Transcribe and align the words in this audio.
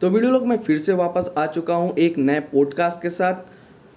तो 0.00 0.08
वीडियो 0.10 0.30
लोग 0.30 0.46
मैं 0.46 0.56
फिर 0.56 0.78
से 0.78 0.92
वापस 0.92 1.32
आ 1.38 1.46
चुका 1.46 1.74
हूँ 1.74 1.94
एक 1.98 2.18
नए 2.18 2.40
पॉडकास्ट 2.40 3.00
के 3.02 3.10
साथ, 3.10 3.34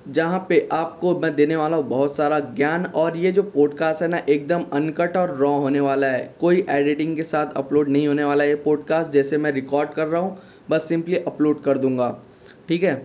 जहाँ 0.07 0.39
पे 0.49 0.67
आपको 0.71 1.13
मैं 1.19 1.33
देने 1.35 1.55
वाला 1.55 1.77
हूँ 1.77 1.87
बहुत 1.87 2.15
सारा 2.17 2.39
ज्ञान 2.55 2.85
और 2.85 3.17
ये 3.17 3.31
जो 3.31 3.43
पॉडकास्ट 3.43 4.01
है 4.01 4.07
ना, 4.07 4.17
एकदम 4.19 4.63
अनकट 4.73 5.17
और 5.17 5.35
रॉ 5.37 5.51
होने 5.59 5.79
वाला 5.79 6.07
है। 6.07 6.33
कोई 6.39 6.65
एडिटिंग 6.69 7.15
के 7.15 7.23
साथ 7.23 7.53
अपलोड 7.57 7.89
नहीं 7.89 8.07
होने 8.07 8.23
वाला 8.23 8.43
है 8.43 8.49
ये 8.49 8.55
पॉडकास्ट 8.55 9.11
जैसे 9.11 9.37
मैं 9.37 9.51
रिकॉर्ड 9.51 9.89
कर 9.89 10.07
रहा 10.07 10.21
हूँ, 10.21 10.37
बस 10.69 10.87
सिंपली 10.89 11.17
अपलोड 11.17 11.61
कर 11.63 11.77
दूँगा। 11.77 12.15
ठीक 12.67 12.83
है? 12.83 12.95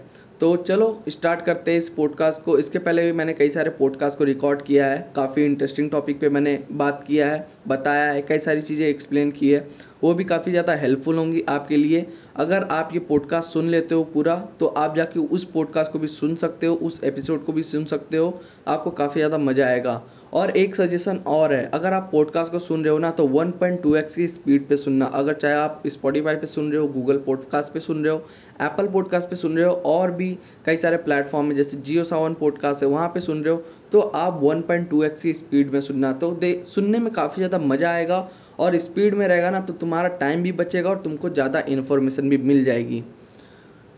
तो 0.40 0.56
चलो 0.58 0.86
स्टार्ट 1.08 1.40
करते 1.44 1.70
हैं 1.70 1.78
इस 1.78 1.88
पॉडकास्ट 1.88 2.42
को। 2.42 2.56
इसके 2.58 2.78
पहले 2.78 3.02
भी 3.02 3.12
मैंने 3.12 3.32
कई 3.34 3.50
सारे 3.50 3.70
पॉडकास्ट 3.70 4.18
को 4.18 4.24
रिकॉर्ड 4.24 4.62
किया 4.62 4.86
है। 4.86 4.98
काफ़ी 5.16 5.44
इंटरेस्टिंग 5.44 5.90
टॉपिक 5.90 6.18
पे 6.20 6.28
मैंने 6.28 6.58
बात 6.72 7.02
किया 7.06 7.30
है, 7.30 7.46
बताया 7.68 8.10
है, 8.12 8.22
कई 8.22 8.38
सारी 8.38 8.62
चीज़ें 8.62 8.86
एक्सप्लेन 8.86 9.30
की 9.30 9.50
है। 9.50 9.66
वो 10.02 10.12
भी 10.14 10.24
काफ़ी 10.24 10.52
ज़्यादा 10.52 10.74
हेल्पफुल 10.74 11.16
होंगी 11.18 11.42
आपके 11.48 11.76
लिए। 11.76 12.06
अगर 12.36 12.64
आप 12.64 12.90
ये 12.94 13.00
पॉडकास्ट 13.00 13.50
सुन 13.50 13.68
लेते 13.68 13.94
हो 13.94 14.02
पूरा 14.04 14.36
तो 14.60 14.66
आप 14.66 14.96
जाके 14.96 15.20
उस 15.20 15.44
पॉडकास्ट 15.44 15.92
को 15.92 15.98
भी 15.98 16.08
सुन 16.08 16.34
सकते 16.36 16.66
हो, 16.66 16.74
उस 16.74 17.00
एपिसोड 17.04 17.44
को 17.44 17.52
भी 17.52 17.62
सुन 17.62 17.84
सकते 17.84 18.16
हो। 18.16 18.40
आपको 18.68 18.90
काफ़ी 18.92 19.20
ज़्यादा 19.20 19.38
मज़ा 19.38 19.66
आएगा। 19.66 20.02
और 20.32 20.50
एक 20.50 20.74
सजेशन 20.76 21.16
और 21.26 21.52
है। 21.52 21.64
अगर 21.74 21.92
आप 21.92 22.08
पॉडकास्ट 22.12 22.52
को 22.52 22.58
सुन 22.58 22.82
रहे 22.84 22.92
हो 22.92 22.98
ना 22.98 23.10
तो 23.10 23.26
1.2x 23.26 24.14
की 24.16 24.26
स्पीड 24.28 24.66
पे 24.68 24.76
सुनना। 24.76 25.06
अगर 25.06 25.34
चाहे 25.34 25.54
आप 25.54 25.82
स्पॉटीफाई 25.86 26.36
पे 26.36 26.46
सुन 26.46 26.70
रहे 26.70 26.80
हो 26.80 26.88
गूगल 26.88 27.18
पॉडकास्ट 27.26 27.72
पे 27.72 27.80
सुन 27.80 28.04
रहे 28.04 28.12
हो 28.12 28.18
एप्पल 28.62 28.88
पॉडकास्ट 28.88 29.30
पे 29.30 29.36
सुन 29.36 29.56
रहे 29.56 29.66
हो, 29.66 29.72
और 29.72 30.10
भी 30.10 30.38
कई 30.66 30.76
सारे 30.76 30.96
प्लेटफॉर्म 30.98 31.48
है, 31.48 31.54
जैसे 31.54 31.76
जियो 31.76 32.04
सावन 32.04 32.34
पॉडकास्ट 32.34 32.82
है, 32.82 32.88
वहाँ 32.88 33.08
पे 33.08 33.20
सुन 33.20 33.42
रहे 33.44 33.54
हो 33.54 33.62
तो 33.92 34.00
आप 34.00 34.40
1.2x 34.42 35.22
की 35.22 35.32
स्पीड 35.34 35.72
में 35.72 35.80
सुनना। 35.80 36.12
तो 36.14 36.30
दे, 36.32 36.62
सुनने 36.66 36.98
में 36.98 37.12
काफ़ी 37.12 37.36
ज़्यादा 37.36 37.58
मज़ा 37.58 37.90
आएगा 37.90 38.28
और 38.58 38.78
स्पीड 38.78 39.14
में 39.14 39.26
रहेगा 39.28 39.50
ना 39.50 39.60
तो 39.60 39.72
तुम्हारा 39.74 40.08
टाइम 40.18 40.42
भी 40.42 40.52
बचेगा 40.54 40.90
और 40.90 40.98
तुमको 40.98 41.30
ज़्यादा 41.30 41.60
इन्फॉर्मेशन 41.68 42.28
भी 42.28 42.38
मिल 42.38 42.64
जाएगी। 42.64 43.02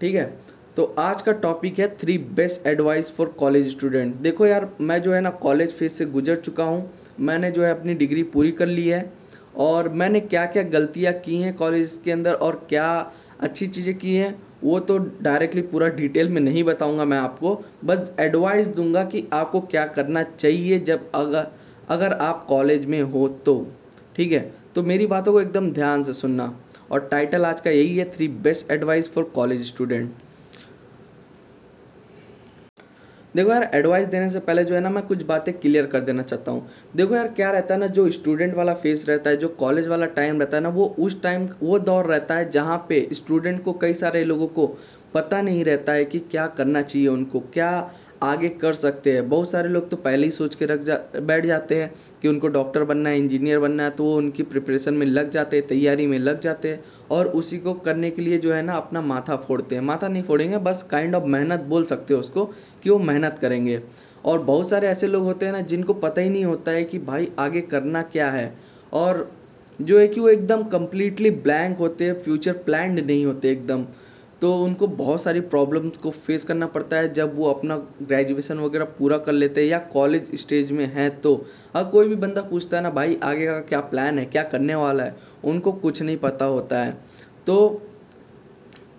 ठीक 0.01 0.15
है? 0.15 0.32
तो 0.78 0.84
आज 0.98 1.23
का 1.23 1.32
टॉपिक 1.34 1.78
है 1.78 1.87
three 1.98 2.16
best 2.37 2.66
advice 2.66 3.10
for 3.12 3.29
college 3.38 3.71
student 3.71 4.15
देखो 4.16 4.46
यार, 4.46 4.68
मैं 4.80 5.01
जो 5.02 5.12
है 5.12 5.20
ना 5.20 5.30
कॉलेज 5.43 5.73
फ़ेज़ 5.73 5.93
से 5.93 6.04
गुजर 6.07 6.37
चुका 6.37 6.65
हूँ। 6.65 6.90
मैंने 7.20 7.51
जो 7.51 7.62
है 7.62 7.70
अपनी 7.70 7.95
डिग्री 7.95 8.23
पूरी 8.24 8.52
कर 8.52 8.66
ली 8.66 8.87
है 8.88 9.01
और 9.57 9.88
मैंने 9.90 10.20
क्या 10.20 10.45
क्या 10.46 10.62
गलतियाँ 10.65 11.12
की 11.15 11.40
हैं 11.40 11.54
कॉलेज 11.57 11.98
के 12.04 12.12
अंदर 12.12 12.35
और 12.35 12.66
क्या 12.68 12.87
अच्छी 13.40 13.66
चीज़ें 13.66 13.96
की 13.98 14.15
हैं, 14.15 14.35
वो 14.65 14.79
तो 14.80 14.98
डायरेक्टली 14.98 15.62
पूरा 15.65 15.88
डिटेल 15.88 16.29
में 16.29 16.40
नहीं 16.40 16.65
बताऊँगा 16.65 17.04
मैं 17.04 17.18
आपको। 17.18 17.54
बस 17.85 18.13
एडवाइस 18.20 18.68
दूँगा 18.68 19.04
कि 19.04 19.26
आपको 19.32 19.60
क्या 19.66 19.87
करना 19.88 20.23
चाहिए 20.23 20.79
जब 20.80 21.10
अगर 21.15 21.51
अगर 21.88 22.13
आप 22.13 22.46
कॉलेज 22.48 22.87
में 22.87 23.01
हो 23.02 23.26
तो। 23.46 23.57
ठीक 24.16 24.32
है? 24.32 24.51
तो 24.74 24.82
मेरी 24.85 25.07
बातों 25.07 25.32
को 25.32 25.40
एकदम 25.40 25.70
ध्यान 25.73 26.02
से 26.02 26.13
सुनना। 26.13 26.52
और 26.90 27.09
टाइटल 27.10 27.45
आज 27.45 27.60
का 27.60 27.70
यही 27.70 27.98
है 27.98 28.10
three 28.13 28.29
best 28.40 28.70
advice 28.70 29.13
for 29.15 29.30
college 29.35 29.66
student 29.66 30.10
देखो 33.39 33.51
यार 33.51 33.71
एडवाइस 33.75 34.07
देने 34.07 34.29
से 34.29 34.41
पहले 34.41 34.63
जो 34.65 34.75
है 34.75 34.81
ना, 34.81 34.91
मैं 34.91 35.03
कुछ 35.07 35.23
बातें 35.23 35.53
क्लियर 35.55 35.87
कर 35.87 36.01
देना 36.01 36.23
चाहता 36.23 36.53
हूँ। 36.53 36.67
देखो 36.97 37.15
यार, 37.15 37.29
क्या 37.29 37.51
रहता 37.51 37.75
है 37.75 37.81
ना, 37.81 37.87
जो 37.87 38.11
स्टूडेंट 38.11 38.55
वाला 38.55 38.75
फेस 38.75 39.05
रहता 39.09 39.31
है, 39.31 39.37
जो 39.37 39.49
कॉलेज 39.49 39.87
वाला 39.87 40.07
टाइम 40.17 40.41
रहता 40.41 40.57
है 40.57 40.63
ना, 40.63 40.69
वो 40.69 40.87
उस 40.99 41.21
टाइम 41.23 41.47
वो 41.63 41.79
दौर 41.79 42.07
रहता 42.07 42.35
है 42.35 42.51
जहाँ 42.51 42.79
पे 42.89 43.07
स्टूडेंट 43.13 43.63
को 43.65 43.73
कई 43.73 43.95
सारे 43.95 44.25
लोगों 44.25 44.47
को 44.49 44.66
पता 45.15 45.41
नहीं 45.43 45.65
रहता 45.65 45.93
है 45.93 46.05
कि 46.05 46.19
क्या 46.21 46.47
करना 46.47 46.83
चाहिए 46.83 47.09
उनको, 47.09 47.41
क्या 47.41 47.91
आगे 48.23 48.49
कर 48.49 48.73
सकते 48.73 49.13
हैं। 49.13 49.29
बहुत 49.29 49.51
सारे 49.51 49.69
लोग 49.69 49.89
तो 49.91 49.97
पहले 49.97 50.27
ही 50.27 50.33
सोच 50.33 50.55
के 50.55 50.66
रख 50.66 50.81
जा, 50.81 50.99
बैठ 51.16 51.47
जाते 51.47 51.83
हैं। 51.83 51.93
कि 52.23 52.29
उनको 52.29 52.49
डॉक्टर 52.49 52.85
बनना 52.85 53.11
है, 53.11 53.19
इंजीनियर 53.19 53.59
बनना 53.59 53.83
है 53.83 53.91
तो 53.91 54.05
वो 54.05 54.16
उनकी 54.16 54.43
प्रिपरेशन 54.43 54.95
में 54.95 55.07
लग 55.07 55.30
जाते 55.30 55.61
तैयारी 55.61 56.07
में 56.07 56.19
लग 56.19 56.41
जाते 56.41 56.79
और 57.10 57.27
उसी 57.29 57.59
को 57.59 57.75
करने 57.75 58.10
के 58.10 58.23
लिए 58.23 58.38
जो 58.38 58.52
है 58.52 58.63
ना 58.63 58.77
अपना 58.77 59.01
माथा 59.01 59.37
फोड़ते 59.37 59.75
हैं। 59.75 59.83
माथा 59.83 60.09
नहीं 60.09 60.23
फोड़ेंगे, 60.23 60.59
बस 60.59 60.83
काइंड 60.83 61.15
ऑफ़ 61.15 61.25
मेहनत 61.25 61.60
बोल 61.60 61.85
सकते 61.85 62.15
हो 62.15 62.21
उसको 62.21 62.45
कि 62.83 62.91
वो 62.91 62.99
मेहनत 62.99 63.38
करेंगे। 63.41 63.80
और 64.25 64.38
बहुत 64.38 64.69
सारे 64.69 64.88
ऐसे 64.88 65.06
लोग 65.06 65.25
होते 65.25 65.47
हैं 65.47 65.53
ना 65.53 65.60
जिनको 65.60 65.94
पता 65.94 66.20
ही 66.20 66.31
नहीं 66.31 66.44
होता 66.44 66.70
है 66.70 66.84
कि 66.84 66.98
भाई 66.98 67.28
आगे 67.38 67.60
करना 67.60 68.03
क्या 68.03 68.31
है। 68.31 68.53
और 68.92 69.31
जो 69.81 69.98
है 69.98 70.06
कि 70.09 70.21
वो 70.21 70.28
एकदम 70.28 70.62
कम्प्लीटली 70.62 71.31
ब्लैंक 71.31 71.76
होते 71.78 72.04
हैं 72.04 72.19
फ्यूचर 72.19 72.53
प्लान 72.53 72.98
नहीं 73.04 73.25
होते 73.26 73.50
एकदम। 73.50 73.84
तो 74.43 74.53
उनको 74.65 74.87
बहुत 74.87 75.22
सारी 75.22 75.41
प्रॉब्लम्स 75.41 75.97
को 75.99 76.10
फेस 76.10 76.44
करना 76.44 76.66
पड़ता 76.66 76.97
है 76.97 77.12
जब 77.12 77.37
वो 77.37 77.50
अपना 77.50 77.76
ग्रेजुएशन 78.03 78.59
वगैरह 78.59 78.84
पूरा 78.84 79.19
कर 79.19 79.32
लेते 79.32 79.60
हैं 79.60 79.69
या 79.69 79.78
कॉलेज 79.78 80.31
स्टेज 80.34 80.72
में 80.72 80.84
हैं 80.87 81.21
तो। 81.21 81.34
अगर 81.75 81.91
कोई 81.91 82.09
भी 82.09 82.15
बंदा 82.15 82.43
पूछता 82.43 82.77
है 82.77 82.82
ना, 82.82 82.91
भाई, 82.91 83.19
आगे 83.22 83.47
का 83.47 83.60
क्या 83.60 83.81
प्लान 83.81 84.19
है? 84.19 84.25
क्या 84.25 84.43
करने 84.43 84.75
वाला 84.75 85.04
है? 85.04 85.16
उनको 85.44 85.72
कुछ 85.72 86.03
नहीं 86.03 86.16
पता 86.16 86.44
होता 86.44 86.82
है। 86.82 86.97
तो 87.47 87.82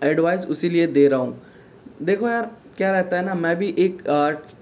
एडवाइस 0.02 0.46
उसी 0.46 0.68
लिए 0.68 0.86
दे 0.86 1.08
रहा 1.08 1.20
हूँ। 1.20 1.42
देखो 2.02 2.28
यार, 2.28 2.50
क्या 2.76 2.92
रहता 2.92 3.16
है 3.16 3.24
ना, 3.24 3.34
मैं 3.34 3.56
भी 3.56 3.74
एक 3.78 4.02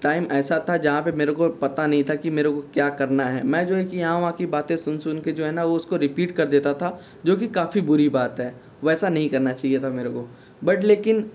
टाइम 0.02 0.26
ऐसा 0.32 0.64
था 0.68 0.76
जहाँ 0.76 1.02
पे 1.02 1.12
मेरे 1.12 1.32
को 1.32 1.48
पता 1.48 1.86
नहीं 1.86 2.04
था 2.04 2.14
कि 2.14 2.30
मेरे 2.30 2.50
को 2.50 2.60
क्या 2.60 2.88
करना 2.88 3.24
है। 3.24 3.42
मैं 3.46 3.66
जो 3.66 3.74
है 3.74 3.84
कि 3.84 3.96
यहाँ 3.96 4.20
वहाँ 4.20 4.32
की 4.32 4.46
बातें 4.46 4.76
सुन 4.76 4.98
सुन 4.98 5.20
के 5.20 5.32
जो 5.32 5.44
है 5.44 5.52
ना, 5.52 5.64
वो 5.64 5.76
उसको 5.76 5.96
रिपीट 5.96 6.30
कर 6.30 6.46
देता 6.46 6.72
था, 6.74 7.00
जो 7.26 7.36
कि 7.36 7.48
काफ़ी 7.48 7.80
बुरी 7.80 8.08
बात 8.08 8.40
है। 8.40 8.54
वैसा 8.84 9.08
नहीं 9.08 9.28
करना 9.28 9.52
चाहिए 9.52 9.78
था 9.78 9.88
मेरे 9.88 10.10
को। 10.10 10.28
बट 10.62 10.84
लेकिन 10.84 11.30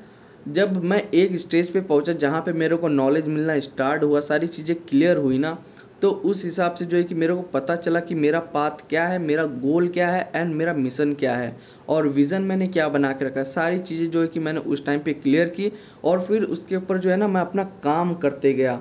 जब 0.46 0.84
मैं 0.84 1.02
एक 1.12 1.36
स्टेज 1.38 1.70
पे 1.70 1.82
पहुँचा 1.82 2.14
जहाँ 2.14 2.42
पे 2.42 2.54
मेरे 2.54 2.76
को 2.76 2.88
नॉलेज 2.88 3.28
मिलना 3.28 3.60
स्टार्ट 3.62 4.04
हुआ, 4.04 4.20
सारी 4.22 4.48
चीज़ें 4.48 4.76
क्लियर 4.80 5.18
हुई 5.18 5.38
ना 5.38 5.58
तो 6.02 6.10
उस 6.10 6.44
हिसाब 6.46 6.74
से 6.76 6.86
जो 6.86 6.98
है 6.98 7.04
कि 7.04 7.16
मेरे 7.16 7.34
को 7.34 7.42
पता 7.44 7.76
चला 7.76 8.00
कि 8.00 8.16
मेरा 8.16 8.40
पाथ 8.54 8.82
क्या 8.90 9.06
है, 9.08 9.20
मेरा 9.20 9.44
गोल 9.46 9.88
क्या 9.88 10.10
है 10.10 10.32
एंड 10.36 10.54
मेरा 10.56 10.74
मिशन 10.74 11.14
क्या 11.14 11.36
है, 11.36 11.56
और 11.90 12.08
विज़न 12.08 12.42
मैंने 12.42 12.68
क्या 12.68 12.88
बना 12.90 13.12
के 13.12 13.26
रखा 13.26 13.44
सारी 13.44 13.80
चीज़ें 13.80 14.10
जो 14.12 14.22
है 14.22 14.28
कि 14.28 14.40
मैंने 14.40 14.60
उस 14.60 14.86
टाइम 14.86 15.00
पे 15.00 15.14
क्लियर 15.14 15.50
की, 15.50 15.72
और 16.04 16.22
फिर 16.22 16.44
उसके 16.46 16.76
ऊपर 16.76 16.98
जो 16.98 17.10
है 17.10 17.18
ना 17.18 17.28
मैं 17.28 17.42
अपना 17.42 17.64
काम 17.84 18.14
करते 18.16 18.54
गया, 18.54 18.80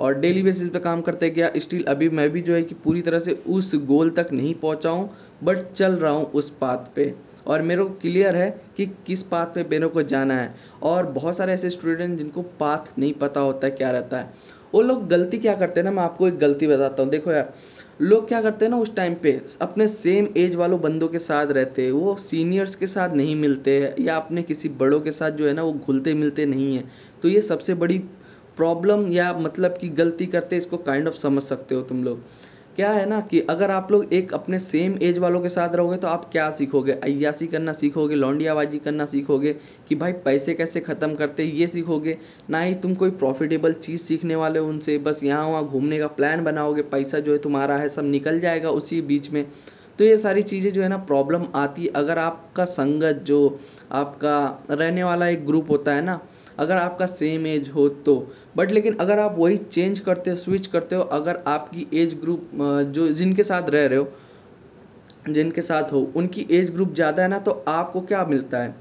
और 0.00 0.14
डेली 0.14 0.42
बेसिस 0.42 0.68
पे 0.68 0.78
काम 0.78 1.00
करते 1.02 1.30
गया। 1.30 1.50
स्टिल 1.56 1.84
अभी 1.84 2.08
मैं 2.10 2.28
भी 2.30 2.40
जो 2.42 2.54
है 2.54 2.62
कि 2.62 2.74
पूरी 2.74 3.02
तरह 3.02 3.18
से 3.18 3.32
उस 3.48 3.74
गोल 3.86 4.10
तक 4.10 4.28
नहीं 4.32 4.54
पहुँचा 4.56 4.90
हूँ 4.90 5.08
बट 5.44 5.72
चल 5.72 5.92
रहा 5.92 6.12
हूँ 6.12 6.24
उस 6.24 6.50
पाथ 6.50 6.94
पे। 6.96 7.14
और 7.46 7.62
मेरे 7.62 7.82
को 7.82 7.88
क्लियर 7.88 8.36
है 8.36 8.62
कि 8.76 8.86
किस 8.86 9.22
पाथ 9.22 9.46
पे 9.46 9.62
मेरे 9.62 9.88
को 9.88 10.02
जाना 10.02 10.34
है। 10.34 10.54
और 10.82 11.06
बहुत 11.06 11.36
सारे 11.36 11.52
ऐसे 11.52 11.70
स्टूडेंट 11.70 12.18
जिनको 12.18 12.42
पाथ 12.42 12.98
नहीं 12.98 13.12
पता 13.12 13.40
होता 13.40 13.66
है 13.66 13.70
क्या 13.70 13.90
रहता 13.90 14.18
है। 14.18 14.32
वो 14.74 14.82
लोग 14.82 15.08
गलती 15.08 15.38
क्या 15.38 15.54
करते 15.54 15.80
हैं 15.80 15.84
ना, 15.84 15.90
मैं 15.90 16.02
आपको 16.02 16.28
एक 16.28 16.38
गलती 16.38 16.66
बताता 16.66 17.02
हूँ। 17.02 17.10
देखो 17.10 17.32
यार, 17.32 17.54
लोग 18.00 18.28
क्या 18.28 18.42
करते 18.42 18.64
हैं 18.64 18.70
ना 18.70 18.78
उस 18.78 18.96
टाइम 18.96 19.14
पे, 19.14 19.40
अपने 19.60 19.88
सेम 19.88 20.28
एज 20.36 20.54
वालों 20.54 20.80
बंदों 20.80 21.08
के 21.08 21.18
साथ 21.18 21.46
रहते 21.46 21.82
हैं। 21.84 21.92
वो 21.92 22.16
सीनियर्स 22.16 22.74
के 22.74 22.86
साथ 22.86 23.10
नहीं 23.10 23.36
मिलते 23.36 23.80
हैं, 23.80 23.94
या 24.04 24.16
अपने 24.16 24.42
किसी 24.42 24.68
बड़ों 24.68 25.00
के 25.00 25.12
साथ 25.12 25.30
जो 25.30 25.46
है 25.46 25.52
ना, 25.54 25.62
वो 25.62 25.72
घुलते 25.72 26.14
मिलते 26.14 26.46
नहीं 26.46 26.76
हैं। 26.76 26.92
तो 27.22 27.28
ये 27.28 27.42
सबसे 27.42 27.74
बड़ी 27.74 27.98
प्रॉब्लम 28.56 29.08
या 29.08 29.32
मतलब 29.32 29.78
कि 29.80 29.88
गलती 29.88 30.26
करते 30.26 30.56
इसको 30.56 30.76
काइंड 30.76 31.02
kind 31.02 31.12
ऑफ़ 31.12 31.16
of 31.16 31.22
समझ 31.22 31.42
सकते 31.42 31.74
हो 31.74 31.82
तुम 31.82 32.04
लोग। 32.04 32.20
क्या 32.76 32.90
है 32.90 33.08
ना 33.08 33.20
कि 33.20 33.40
अगर 33.40 33.70
आप 33.70 33.90
लोग 33.92 34.12
एक 34.14 34.32
अपने 34.34 34.58
सेम 34.58 34.96
एज 35.02 35.18
वालों 35.18 35.40
के 35.40 35.48
साथ 35.48 35.74
रहोगे 35.74 35.96
तो 35.96 36.08
आप 36.08 36.28
क्या 36.32 36.48
सीखोगे? 36.50 36.92
अयासी 36.94 37.46
करना 37.46 37.72
सीखोगे, 37.72 38.14
लौंडियाबाजी 38.14 38.78
करना 38.78 39.04
सीखोगे 39.06 39.52
कि 39.88 39.94
भाई 39.94 40.12
पैसे 40.24 40.54
कैसे 40.54 40.80
ख़त्म 40.80 41.14
करते 41.14 41.44
ये 41.44 41.66
सीखोगे। 41.66 42.16
ना 42.50 42.60
ही 42.60 42.74
तुम 42.74 42.94
कोई 42.94 43.10
प्रॉफिटेबल 43.12 43.72
चीज़ 43.72 44.02
सीखने 44.02 44.36
वाले 44.36 44.58
उनसे, 44.60 44.96
बस 44.98 45.24
यहाँ 45.24 45.46
वहाँ 45.48 45.64
घूमने 45.64 45.98
का 45.98 46.06
प्लान 46.08 46.44
बनाओगे, 46.44 46.82
पैसा 46.84 47.18
जो 47.18 47.32
है 47.32 47.38
तुम्हारा 47.38 47.76
है, 47.76 47.88
सब 47.88 48.04
निकल 48.04 48.40
जाएगा 48.40 48.70
उसी 48.70 49.00
बीच 49.02 49.30
में। 49.30 49.44
तो 49.98 50.04
ये 50.04 50.16
सारी 50.18 50.42
चीज़ें 50.42 50.72
जो 50.72 50.82
है 50.82 50.88
ना 50.88 50.96
प्रॉब्लम 50.96 51.46
आती 51.54 51.86
अगर 51.86 52.18
आपका 52.18 52.64
संगत 52.64 53.22
जो 53.24 53.58
आपका 53.92 54.64
रहने 54.70 55.04
वाला 55.04 55.28
एक 55.28 55.44
ग्रुप 55.46 55.70
होता 55.70 55.94
है 55.94 56.02
ना 56.02 56.20
अगर 56.58 56.76
आपका 56.76 57.06
सेम 57.06 57.46
एज 57.46 57.68
हो 57.68 57.88
तो। 57.88 58.16
बट 58.56 58.72
लेकिन 58.72 58.96
अगर 58.96 59.18
आप 59.18 59.34
वही 59.38 59.56
चेंज 59.56 60.00
करते 60.00 60.30
हो 60.30 60.36
स्विच 60.36 60.66
करते 60.66 60.96
हो, 60.96 61.02
अगर 61.02 61.42
आपकी 61.46 61.86
एज 61.94 62.14
ग्रुप 62.20 62.50
जो 62.86 63.08
जिनके 63.08 63.42
साथ 63.44 63.70
रह 63.70 63.86
रहे 63.86 63.98
हो, 63.98 64.08
जिनके 65.28 65.62
साथ 65.62 65.92
हो, 65.92 66.00
उनकी 66.16 66.46
एज 66.50 66.70
ग्रुप 66.70 66.94
ज़्यादा 66.94 67.22
है 67.22 67.28
ना 67.28 67.38
तो 67.38 67.62
आपको 67.68 68.00
क्या 68.02 68.24
मिलता 68.24 68.58
है? 68.58 68.74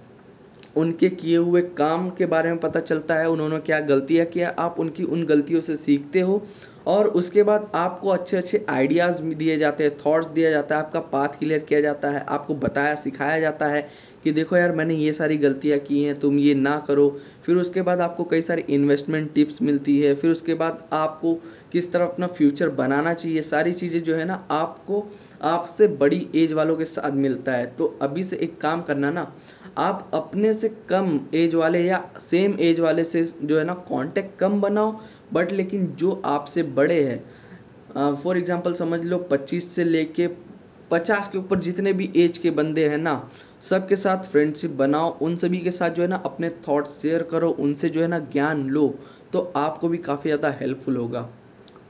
उनके 0.77 1.09
किए 1.11 1.37
हुए 1.37 1.61
काम 1.77 2.09
के 2.09 2.25
बारे 2.25 2.49
में 2.49 2.59
पता 2.59 2.79
चलता 2.79 3.15
है, 3.15 3.29
उन्होंने 3.29 3.59
क्या 3.59 3.79
गलतियाँ 3.81 4.25
किया, 4.25 4.49
आप 4.49 4.75
उनकी 4.79 5.03
उन 5.05 5.23
गलतियों 5.25 5.61
से 5.61 5.75
सीखते 5.75 6.19
हो 6.19 6.41
और 6.89 7.07
उसके 7.09 7.43
बाद 7.43 7.69
आपको 7.75 8.09
अच्छे 8.09 8.37
अच्छे 8.37 8.65
आइडियाज़ 8.69 9.21
दिए 9.23 9.57
जाते 9.57 9.83
हैं 9.83 9.95
थॉट्स 9.97 10.27
दिया 10.27 10.51
जाता 10.51 10.75
है, 10.75 10.81
आपका 10.81 10.99
पाथ 10.99 11.37
क्लियर 11.39 11.59
किया 11.59 11.81
जाता 11.81 12.09
है, 12.11 12.25
आपको 12.29 12.55
बताया, 12.55 12.95
सिखाया 12.95 13.39
जाता 13.39 13.67
है 13.67 13.87
कि 14.23 14.31
देखो 14.31 14.57
यार 14.57 14.71
मैंने 14.71 14.95
ये 14.95 15.13
सारी 15.13 15.37
गलतियाँ 15.37 15.77
की 15.79 16.03
हैं, 16.03 16.15
तुम 16.15 16.39
ये 16.39 16.53
ना 16.55 16.77
करो। 16.87 17.09
फिर 17.45 17.55
उसके 17.57 17.81
बाद 17.81 18.01
आपको 18.01 18.23
कई 18.23 18.41
सारी 18.41 18.63
इन्वेस्टमेंट 18.69 19.33
टिप्स 19.33 19.61
मिलती 19.61 19.99
है। 19.99 20.13
फिर 20.15 20.31
उसके 20.31 20.53
बाद 20.53 20.83
आपको 20.93 21.33
किस 21.71 21.91
तरह 21.93 22.05
अपना 22.05 22.27
फ्यूचर 22.27 22.69
बनाना 22.71 23.13
चाहिए, 23.13 23.41
सारी 23.41 23.73
चीज़ें 23.73 24.03
जो 24.03 24.15
है 24.15 24.25
ना 24.25 24.43
आपको 24.51 25.07
आपसे 25.43 25.87
बड़ी 25.87 26.27
एज 26.35 26.53
वालों 26.53 26.75
के 26.75 26.85
साथ 26.85 27.11
मिलता 27.11 27.51
है। 27.51 27.65
तो 27.75 27.97
अभी 28.01 28.23
से 28.23 28.35
एक 28.37 28.59
काम 28.61 28.81
करना 28.81 29.11
ना 29.11 29.31
आप 29.79 30.09
अपने 30.13 30.53
से 30.53 30.69
कम 30.89 31.19
एज 31.35 31.55
वाले 31.55 31.83
या 31.83 32.03
सेम 32.19 32.55
एज 32.59 32.79
वाले 32.79 33.03
से 33.05 33.23
जो 33.43 33.57
है 33.57 33.63
ना 33.63 33.73
कांटेक्ट 33.89 34.37
कम 34.39 34.59
बनाओ 34.61 34.99
बट 35.33 35.51
लेकिन 35.51 35.87
जो 35.99 36.21
आपसे 36.25 36.63
बड़े 36.63 37.01
हैं 37.03 38.15
फॉर 38.15 38.37
एग्जांपल 38.37 38.73
समझ 38.75 39.03
लो 39.05 39.17
पच्चीस 39.31 39.71
से 39.75 39.83
लेके 39.83 40.27
पचास 40.91 41.27
के 41.27 41.37
ऊपर 41.37 41.59
जितने 41.59 41.91
भी 41.93 42.09
एज 42.17 42.37
के 42.37 42.51
बंदे 42.51 42.87
हैं 42.89 42.97
ना, 42.97 43.29
सबके 43.61 43.95
साथ 43.95 44.23
फ्रेंडशिप 44.23 44.71
बनाओ, 44.71 45.09
उन 45.11 45.35
सभी 45.35 45.57
के 45.57 45.71
साथ 45.71 45.89
जो 45.89 46.01
है 46.01 46.07
ना 46.07 46.15
अपने 46.25 46.49
थॉट्स 46.67 47.01
शेयर 47.01 47.23
करो, 47.23 47.49
उनसे 47.51 47.89
जो 47.89 48.01
है 48.01 48.07
ना 48.07 48.19
ज्ञान 48.33 48.63
लो 48.69 48.87
तो 49.33 49.41
आपको 49.55 49.89
भी 49.89 49.97
काफ़ी 49.99 50.29
ज़्यादा 50.29 50.49
हेल्पफुल 50.59 50.97
होगा। 50.97 51.27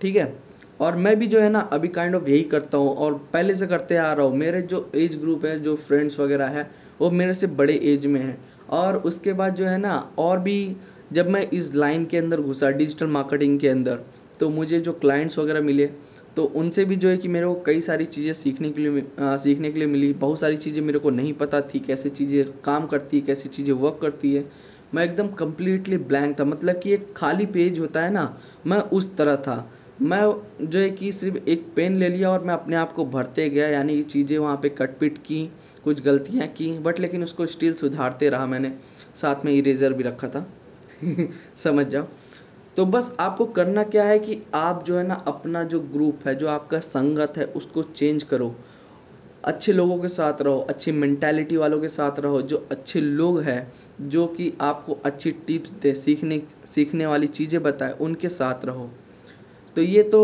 ठीक 0.02 0.16
है? 0.16 0.34
और 0.82 0.96
मैं 0.96 1.16
भी 1.20 1.28
जो 1.28 1.40
है 1.40 1.50
ना 1.50 1.60
अभी 1.74 1.88
काइंड 1.90 2.16
ऑफ़ 2.16 2.30
यही 2.30 2.44
करता 2.46 2.78
हूँ, 2.78 2.96
और 2.96 3.14
पहले 3.34 3.56
से 3.56 3.68
करते 3.68 3.98
आ 3.98 4.12
रहा 4.14 4.26
हूँ। 4.26 4.36
मेरे 4.38 4.62
जो 4.64 4.90
एज 4.96 5.16
ग्रुप 5.22 5.46
है, 5.46 5.60
जो 5.60 5.76
फ्रेंड्स 5.78 6.20
वगैरह 6.20 6.48
है 6.50 6.70
वो 7.02 7.10
मेरे 7.12 7.34
से 7.34 7.48
बड़े 7.48 7.80
एज 7.86 8.06
में 8.06 8.20
है। 8.22 8.38
और 8.70 8.98
उसके 9.00 9.34
बाद 9.34 9.56
जो 9.56 9.66
है 9.66 9.78
ना 9.78 9.96
और 10.20 10.40
भी 10.40 10.76
जब 11.14 11.30
मैं 11.30 11.42
इस 11.50 11.74
लाइन 11.76 12.06
के 12.06 12.18
अंदर 12.18 12.42
घुसा 12.42 12.70
डिजिटल 12.72 13.08
मार्केटिंग 13.08 13.60
के 13.60 13.68
अंदर 13.68 14.00
तो 14.40 14.50
मुझे 14.50 14.80
जो 14.80 14.94
क्लाइंट्स 14.96 15.38
वगैरह 15.40 15.62
मिले 15.62 15.90
तो 16.36 16.44
उनसे 16.56 16.84
भी 16.86 16.96
जो 16.96 17.10
है 17.10 17.18
कि 17.18 17.28
मेरे 17.28 17.46
को 17.46 17.54
कई 17.66 17.82
सारी 17.82 18.06
चीज़ें 18.06 18.34
सीखने 18.34 18.70
के 18.70 18.82
लिए 18.82 19.04
आ, 19.20 19.36
सीखने 19.38 19.72
के 19.72 19.80
लिए 19.80 19.88
मिली। 19.88 20.12
बहुत 20.16 20.40
सारी 20.40 20.58
चीज़ें 20.58 20.82
मेरे 20.82 21.00
को 21.00 21.10
नहीं 21.10 21.34
पता 21.34 21.62
थी 21.64 21.80
कैसे 21.80 22.10
चीज़ें 22.12 22.52
काम 22.64 22.86
करती 22.88 23.18
है 23.18 23.26
कैसी 23.26 23.50
चीज़ें 23.50 23.74
वर्क 23.74 23.98
करती 24.02 24.34
है। 24.34 24.46
मैं 24.94 25.04
एकदम 25.04 25.28
कम्प्लीटली 25.36 25.98
ब्लैंक 26.00 26.40
था। 26.40 26.46
मतलब 26.46 26.80
कि 26.80 26.94
एक 26.94 27.14
खाली 27.18 27.46
पेज 27.48 27.80
होता 27.80 28.02
है 28.02 28.12
ना 28.12 28.38
मैं 28.68 28.80
उस 28.80 29.16
तरह 29.18 29.36
था। 29.38 29.58
मैं 30.02 30.42
जो 30.62 30.80
है 30.80 30.90
कि 30.90 31.12
सिर्फ़ 31.12 31.50
एक 31.50 31.66
पेन 31.76 31.96
ले 31.96 32.10
लिया 32.10 32.32
और 32.32 32.44
मैं 32.44 32.54
अपने 32.54 32.76
आप 32.76 32.92
को 32.92 33.06
भरते 33.06 33.50
गया, 33.50 33.68
यानी 33.68 33.98
कि 33.98 34.04
चीज़ें 34.04 34.38
वहाँ 34.38 34.58
पे 34.58 34.70
कटपिट 34.70 35.18
की, 35.18 35.52
कुछ 35.84 36.02
गलतियाँ 36.02 36.48
की, 36.48 36.80
बट 36.80 37.00
लेकिन 37.00 37.24
उसको 37.24 37.46
स्टिल 37.46 37.74
सुधारते 37.74 38.30
रहा 38.30 38.46
मैंने। 38.46 38.74
साथ 39.16 39.46
में 39.46 39.54
इरेज़र 39.54 39.94
भी 39.94 40.04
रखा 40.04 40.28
था। 40.28 40.48
समझ 41.56 41.86
जाओ। 41.86 42.08
तो 42.76 42.86
बस 42.86 43.18
आपको 43.20 43.46
करना 43.46 43.84
क्या 43.84 44.04
है 44.04 44.20
कि 44.20 44.42
आप 44.54 44.84
जो 44.86 44.98
है 44.98 45.08
ना 45.08 45.14
अपना 45.14 45.64
जो 45.64 45.80
ग्रुप 45.80 46.20
है, 46.28 46.36
जो 46.36 46.48
आपका 46.48 46.80
संगत 46.80 47.34
है, 47.38 47.46
उसको 47.46 47.84
चेंज 47.84 48.24
करो। 48.24 48.56
अच्छे 49.46 49.74
लोगों 49.74 50.00
के 50.00 50.08
साथ 50.08 50.42
रहो, 50.42 50.60
अच्छी 50.60 50.92
मैंटेलिटी 50.92 51.58
वालों 51.58 51.82
के 51.82 51.90
साथ 51.90 52.20
रहो, 52.20 52.42
जो 52.42 52.68
अच्छे 52.72 53.02
लोग 53.02 53.42
हैं, 53.42 53.74
जो 54.02 54.28
कि 54.28 54.54
आपको 54.62 54.94
अच्छी 55.06 55.32
टिप्स 55.32 55.70
दे, 55.70 55.94
सीखने 55.94 56.42
सीखने 56.66 57.06
वाली 57.06 57.28
चीज़ें 57.28 57.64
बताए, 57.64 57.92
उनके 57.92 58.30
साथ 58.30 58.66
रहो। 58.66 58.90
तो 59.80 59.84
ये 59.84 60.02
तो 60.04 60.22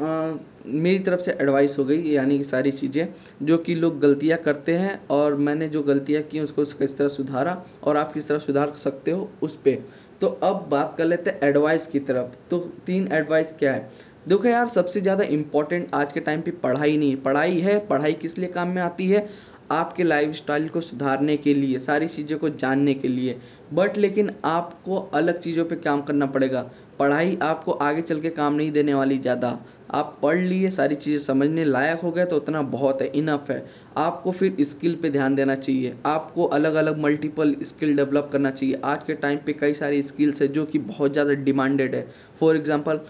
आ, 0.00 0.32
मेरी 0.66 0.98
तरफ़ 0.98 1.20
से 1.20 1.32
एडवाइस 1.40 1.76
हो 1.78 1.84
गई 1.84 2.10
यानी 2.10 2.38
कि 2.38 2.44
सारी 2.44 2.70
चीज़ें 2.72 3.08
जो 3.42 3.58
कि 3.58 3.74
लोग 3.74 4.00
गलतियाँ 4.00 4.38
करते 4.38 4.74
हैं 4.74 4.98
और 5.10 5.34
मैंने 5.38 5.68
जो 5.68 5.82
गलतियाँ 5.82 6.22
की 6.22 6.40
उसको 6.40 6.64
किस 6.78 6.96
तरह 6.98 7.08
सुधारा 7.08 7.54
और 7.84 7.96
आप 7.96 8.12
किस 8.12 8.28
तरह 8.28 8.38
सुधार 8.38 8.72
सकते 8.78 9.10
हो 9.10 9.28
उस 9.42 9.54
पर 9.56 9.84
तो 10.20 10.28
अब 10.42 10.66
बात 10.70 10.94
कर 10.98 11.04
लेते 11.04 11.30
हैं 11.30 11.48
एडवाइस 11.48 11.86
की 11.86 12.00
तरफ़। 12.00 12.34
तो 12.50 12.58
तीन 12.86 13.08
एडवाइस 13.12 13.54
क्या 13.58 13.72
है? 13.72 13.88
देखो 14.28 14.48
यार 14.48 14.68
सबसे 14.68 15.00
ज़्यादा 15.00 15.24
इंपॉर्टेंट 15.26 15.94
आज 15.94 16.12
के 16.12 16.20
टाइम 16.20 16.42
पे 16.42 16.50
पढ़ाई 16.62 16.96
नहीं 16.96 17.10
है। 17.10 17.16
पढ़ाई 17.22 17.58
है 17.60 17.78
पढ़ाई 17.86 18.12
किस 18.12 18.38
लिए 18.38 18.48
काम 18.48 18.68
में 18.68 18.82
आती 18.82 19.08
है? 19.08 19.26
आपके 19.70 20.02
लाइफ 20.02 20.34
स्टाइल 20.36 20.68
को 20.68 20.80
सुधारने 20.80 21.36
के 21.36 21.54
लिए 21.54 21.78
सारी 21.78 22.08
चीज़ों 22.08 22.38
को 22.38 22.48
जानने 22.50 22.94
के 22.94 23.08
लिए। 23.08 23.38
बट 23.74 23.96
लेकिन 23.98 24.30
आपको 24.44 24.96
अलग 25.14 25.38
चीज़ों 25.38 25.64
पे 25.64 25.76
काम 25.76 26.02
करना 26.02 26.26
पड़ेगा। 26.26 26.70
पढ़ाई 27.02 27.36
आपको 27.42 27.72
आगे 27.82 28.02
चल 28.02 28.20
के 28.20 28.30
काम 28.32 28.54
नहीं 28.54 28.72
देने 28.72 28.94
वाली 28.94 29.18
ज़्यादा। 29.18 29.58
आप 29.90 30.18
पढ़ 30.22 30.38
लिए, 30.38 30.68
सारी 30.70 30.94
चीज़ें 30.94 31.18
समझने 31.20 31.64
लायक 31.64 32.00
हो 32.00 32.10
गए 32.12 32.24
तो 32.24 32.36
उतना 32.36 32.60
बहुत 32.70 33.02
है 33.02 33.06
इनफ 33.14 33.50
है। 33.50 33.64
आपको 33.98 34.30
फिर 34.32 34.56
स्किल 34.62 34.94
पे 35.02 35.10
ध्यान 35.10 35.34
देना 35.34 35.54
चाहिए। 35.56 35.94
आपको 36.06 36.44
अलग 36.58 36.74
अलग 36.74 36.98
मल्टीपल 37.00 37.54
स्किल 37.64 37.96
डेवलप 37.96 38.28
करना 38.32 38.50
चाहिए। 38.52 38.80
आज 38.84 39.02
के 39.06 39.14
टाइम 39.16 39.38
पे 39.46 39.52
कई 39.54 39.74
सारी 39.74 40.02
स्किल्स 40.02 40.42
है 40.42 40.48
जो 40.50 40.64
कि 40.66 40.78
बहुत 40.80 41.12
ज़्यादा 41.12 41.34
डिमांडेड 41.42 41.94
है। 41.94 42.06
फॉर 42.40 42.56
एग्ज़ाम्पल 42.56 43.00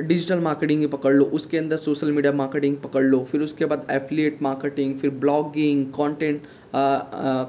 डिजिटल 0.00 0.40
मार्केटिंग 0.40 0.80
ही 0.80 0.86
पकड़ 0.88 1.12
लो, 1.12 1.24
उसके 1.26 1.58
अंदर 1.58 1.76
सोशल 1.78 2.12
मीडिया 2.12 2.32
मार्केटिंग 2.34 2.76
पकड़ 2.76 3.02
लो, 3.02 3.22
फिर 3.24 3.40
उसके 3.42 3.64
बाद 3.64 3.86
एफिलिएट 3.92 4.42
मार्केटिंग 4.42 4.94
फिर 4.98 5.10
ब्लॉगिंग 5.16 5.84
कंटेंट 5.92 6.42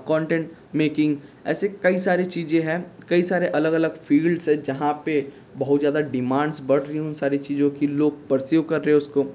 कंटेंट 0.08 0.52
मेकिंग 0.76 1.16
ऐसे 1.46 1.68
कई 1.84 1.98
सारी 1.98 2.26
चीज़ें 2.26 2.62
हैं, 2.62 2.86
कई 3.10 3.24
सारे 3.24 3.48
अलग 3.50 3.74
अलग 3.74 3.98
फील्ड्स 3.98 4.50
है 4.50 4.62
जहाँ 4.62 4.94
पे 5.06 5.28
बहुत 5.58 5.80
ज़्यादा 5.80 6.00
डिमांड्स 6.02 6.62
बढ़ 6.64 6.82
रही 6.82 6.98
हैं 6.98 7.04
उन 7.04 7.14
सारी 7.14 7.38
चीज़ों 7.40 7.70
की, 7.70 7.88
लोग 7.88 8.28
परस्यू 8.28 8.62
कर 8.64 8.82
रहे 8.82 8.90
हैं 8.90 8.98
उसको 8.98 9.26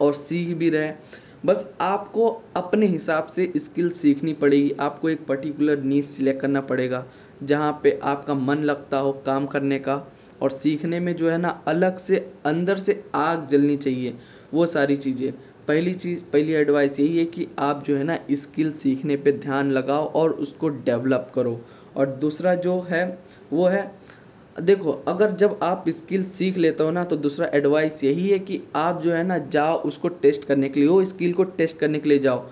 और 0.00 0.14
सीख 0.14 0.56
भी 0.56 0.70
रहे 0.70 0.92
बस 1.46 1.72
आपको 1.80 2.28
अपने 2.56 2.86
हिसाब 2.86 3.26
से 3.26 3.52
स्किल 3.56 3.90
सीखनी 3.92 4.32
पड़ेगी, 4.34 4.70
आपको 4.80 5.08
एक 5.10 5.24
पर्टिकुलर 5.26 5.82
नीच 5.82 6.04
सिलेक्ट 6.04 6.40
करना 6.40 6.60
पड़ेगा, 6.60 7.04
जहाँ 7.42 7.80
पे 7.82 7.98
आपका 8.02 8.34
मन 8.34 8.62
लगता 8.62 8.98
हो 8.98 9.12
काम 9.26 9.46
करने 9.46 9.78
का 9.78 9.94
और 10.42 10.50
सीखने 10.50 11.00
में 11.00 11.14
जो 11.16 11.30
है 11.30 11.38
ना, 11.38 11.48
अलग 11.66 11.96
से, 11.98 12.16
अंदर 12.46 12.78
से 12.78 13.02
आग 13.14 13.46
जलनी 13.50 13.76
चाहिए, 13.76 14.14
वो 14.54 14.66
सारी 14.66 14.96
चीज़ें। 14.96 15.32
पहली 15.68 15.92
चीज़, 15.94 16.20
पहली 16.32 16.52
एडवाइस 16.52 16.98
यही 17.00 17.18
है 17.18 17.24
कि 17.24 17.46
आप 17.58 17.82
जो 17.86 17.96
है 17.96 18.04
ना 18.04 18.18
स्किल 18.32 18.70
सीखने 18.72 19.16
पे 19.16 19.32
ध्यान 19.32 19.70
लगाओ 19.70 20.06
और 20.12 20.30
उसको 20.32 20.68
डेवलप 20.68 21.30
करो। 21.34 21.60
और 21.96 22.06
दूसरा 22.20 22.54
जो 22.56 22.80
है, 22.90 23.18
वो 23.52 23.66
है, 23.66 23.90
देखो, 24.56 24.92
अगर 25.08 25.32
जब 25.32 25.58
आप 25.62 25.84
स्किल 25.88 26.24
सीख 26.26 26.56
लेते 26.56 26.82
हो 26.82 26.90
ना 26.90 27.04
तो 27.04 27.16
दूसरा 27.16 27.50
एडवाइस 27.54 28.02
यही 28.04 28.28
है 28.28 28.38
कि 28.38 28.60
आप 28.76 29.02
जो 29.02 29.12
है 29.12 29.22
ना 29.24 29.38
जाओ 29.38 29.76
उसको 29.80 30.08
टेस्ट 30.08 30.44
करने 30.44 30.68
के 30.68 30.80
लिए, 30.80 30.88
वो 30.88 31.04
स्किल 31.04 31.32
को 31.32 31.44
टेस्ट 31.44 31.78
करने 31.78 31.98
के 31.98 32.08
लिए 32.08 32.18
जाओ। 32.18 32.46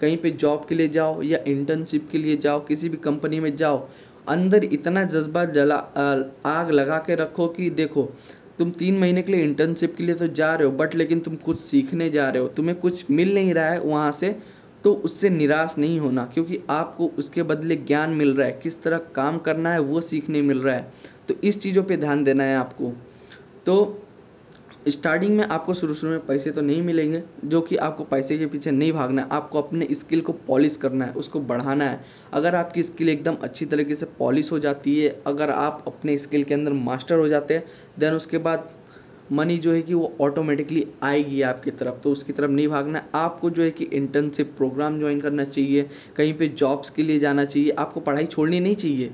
कहीं 0.00 0.16
पे 0.16 0.30
जॉब 0.32 0.64
के 0.68 0.74
लिए 0.74 0.88
जाओ 0.88 1.22
या 1.22 1.38
इंटर्नशिप 1.46 2.08
के 2.12 2.18
लिए 2.18 2.36
जाओ, 2.36 2.64
किसी 2.64 2.88
भी 2.88 2.96
कंपनी 2.96 3.40
में 3.40 3.54
जाओ, 3.56 3.86
अंदर 4.28 4.64
इतना 4.64 5.02
जज्बा 5.04 5.44
जला 5.44 5.76
आग 6.46 6.70
लगा 6.70 6.98
के 6.98 7.14
रखो 7.14 7.46
कि 7.48 7.68
देखो 7.72 8.08
तुम 8.62 8.70
तीन 8.70 8.98
महीने 8.98 9.22
के 9.22 9.32
लिए 9.32 9.42
इंटर्नशिप 9.42 9.94
के 9.96 10.04
लिए 10.04 10.14
तो 10.14 10.26
जा 10.28 10.54
रहे 10.54 10.66
हो 10.66 10.72
बट 10.72 10.94
लेकिन 10.94 11.20
तुम 11.20 11.36
कुछ 11.36 11.58
सीखने 11.60 12.10
जा 12.10 12.28
रहे 12.30 12.42
हो, 12.42 12.48
तुम्हें 12.48 12.78
कुछ 12.78 13.10
मिल 13.10 13.34
नहीं 13.34 13.54
रहा 13.54 13.70
है 13.70 13.80
वहाँ 13.80 14.10
से 14.12 14.36
तो 14.84 14.92
उससे 14.94 15.30
निराश 15.30 15.74
नहीं 15.78 15.98
होना, 16.00 16.24
क्योंकि 16.24 16.58
आपको 16.70 17.06
उसके 17.18 17.42
बदले 17.42 17.76
ज्ञान 17.76 18.10
मिल 18.10 18.34
रहा 18.34 18.46
है, 18.46 18.58
किस 18.62 18.82
तरह 18.82 18.98
काम 19.14 19.38
करना 19.38 19.72
है 19.72 19.80
वो 19.80 20.00
सीखने 20.00 20.42
मिल 20.42 20.60
रहा 20.60 20.74
है। 20.74 20.92
तो 21.28 21.34
इस 21.44 21.60
चीज़ों 21.60 21.82
पर 21.82 21.96
ध्यान 21.96 22.24
देना 22.24 22.44
है 22.44 22.56
आपको। 22.56 22.92
तो 23.66 24.01
स्टार्टिंग 24.88 25.36
में 25.36 25.44
आपको 25.44 25.74
शुरू 25.74 25.94
शुरू 25.94 26.12
में 26.12 26.24
पैसे 26.26 26.50
तो 26.50 26.60
नहीं 26.60 26.82
मिलेंगे, 26.82 27.22
जो 27.44 27.60
कि 27.60 27.76
आपको 27.78 28.04
पैसे 28.04 28.38
के 28.38 28.46
पीछे 28.46 28.70
नहीं 28.70 28.92
भागना 28.92 29.22
है। 29.22 29.28
आपको 29.32 29.60
अपने 29.62 29.86
स्किल 29.92 30.20
को 30.20 30.32
पॉलिश 30.46 30.76
करना 30.76 31.04
है, 31.04 31.12
उसको 31.12 31.40
बढ़ाना 31.40 31.84
है। 31.84 32.00
अगर 32.32 32.54
आपकी 32.54 32.82
स्किल 32.82 33.08
एकदम 33.08 33.36
अच्छी 33.42 33.66
तरीके 33.66 33.94
से 33.94 34.06
पॉलिश 34.18 34.52
हो 34.52 34.58
जाती 34.58 34.98
है, 35.00 35.16
अगर 35.26 35.50
आप 35.50 35.84
अपने 35.86 36.16
स्किल 36.18 36.44
के 36.44 36.54
अंदर 36.54 36.72
मास्टर 36.72 37.18
हो 37.18 37.28
जाते 37.28 37.54
हैं 37.54 37.64
देन 37.98 38.14
उसके 38.14 38.38
बाद 38.38 38.70
मनी 39.32 39.56
जो 39.58 39.72
है 39.72 39.82
कि 39.82 39.94
वो 39.94 40.12
ऑटोमेटिकली 40.20 40.86
आएगी 41.02 41.40
आपकी 41.42 41.70
तरफ़ 41.72 42.00
तो 42.02 42.10
उसकी 42.12 42.32
तरफ़ 42.32 42.50
नहीं 42.50 42.66
भागना 42.68 43.04
आपको 43.14 43.50
जो 43.50 43.62
है 43.62 43.70
कि 43.70 43.84
इंटर्नशिप 43.84 44.52
प्रोग्राम 44.56 44.98
ज्वाइन 44.98 45.20
करना 45.20 45.44
चाहिए, 45.44 45.88
कहीं 46.16 46.34
पे 46.34 46.48
जॉब्स 46.48 46.90
के 46.90 47.02
लिए 47.02 47.18
जाना 47.18 47.44
चाहिए, 47.44 47.70
आपको 47.70 48.00
पढ़ाई 48.00 48.26
छोड़नी 48.26 48.60
नहीं 48.60 48.74
चाहिए, 48.74 49.10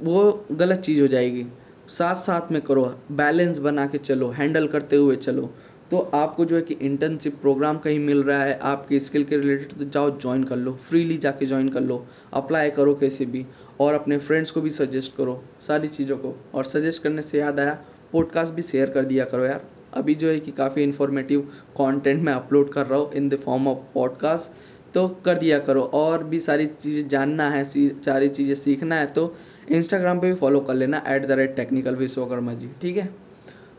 वो 0.00 0.46
गलत 0.52 0.78
चीज़ 0.78 1.00
हो 1.00 1.06
जाएगी। 1.06 1.46
साथ 1.88 2.14
साथ 2.14 2.52
में 2.52 2.60
करो 2.62 2.84
बैलेंस 3.12 3.58
बना 3.58 3.86
के 3.86 3.98
चलो 3.98 4.28
हैंडल 4.28 4.66
करते 4.68 4.96
हुए 4.96 5.16
चलो। 5.16 5.50
तो 5.90 5.98
आपको 6.14 6.44
जो 6.44 6.56
है 6.56 6.62
कि 6.62 6.74
इंटर्नशिप 6.74 7.34
प्रोग्राम 7.40 7.78
कहीं 7.78 7.98
मिल 7.98 8.22
रहा 8.22 8.42
है, 8.42 8.58
आपके 8.58 9.00
स्किल 9.00 9.24
के 9.24 9.36
रिलेटेड 9.36 9.72
तो 9.78 9.84
जाओ 9.84 10.10
ज्वाइन 10.18 10.44
कर 10.44 10.56
लो 10.56 10.72
फ्रीली 10.82 11.18
जाके 11.18 11.46
ज्वाइन 11.46 11.68
कर 11.68 11.80
लो 11.80 12.06
अप्लाई 12.32 12.70
करो 12.70 12.94
कैसे 12.94 13.26
भी। 13.26 13.44
और 13.80 13.94
अपने 13.94 14.18
फ्रेंड्स 14.18 14.50
को 14.50 14.60
भी 14.60 14.70
सजेस्ट 14.70 15.16
करो, 15.16 15.42
सारी 15.60 15.88
चीज़ों 15.88 16.16
को। 16.16 16.34
और 16.54 16.64
सजेस्ट 16.64 17.02
करने 17.02 17.22
से 17.22 17.38
याद 17.38 17.60
आया 17.60 17.78
पॉडकास्ट 18.12 18.54
भी 18.54 18.62
शेयर 18.62 18.90
कर 18.90 19.04
दिया 19.04 19.24
करो 19.24 19.44
यार। 19.44 19.64
अभी 19.94 20.14
जो 20.14 20.28
है 20.28 20.38
कि 20.40 20.52
काफ़ी 20.52 20.82
इन्फॉर्मेटिव 20.82 21.40
कंटेंट 21.78 22.22
मैं 22.22 22.32
अपलोड 22.32 22.72
कर 22.72 22.86
रहा 22.86 22.98
हूँ 22.98 23.12
in 23.12 23.28
the 23.28 23.36
form 23.36 23.68
of 23.68 23.78
podcast 23.94 24.81
तो 24.94 25.06
कर 25.24 25.38
दिया 25.38 25.58
करो। 25.60 25.82
और 25.94 26.24
भी 26.24 26.40
सारी 26.40 26.66
चीज़ें 26.66 27.08
जानना 27.08 27.48
है 27.50 27.62
सारी 27.64 28.28
चीज़ें 28.30 28.54
सीखना 28.56 28.96
है 28.96 29.06
तो 29.08 29.34
इंस्टाग्राम 29.70 30.20
पे 30.20 30.26
भी 30.26 30.34
फॉलो 30.36 30.60
कर 30.60 30.74
लेना 30.74 31.02
at 31.06 31.26
the 31.26 31.30
rate 31.32 31.54
technical 31.56 31.96
Vishwakarma 31.96 32.54
ji, 32.54 32.70
ठीक 32.82 32.96
है? 32.96 33.08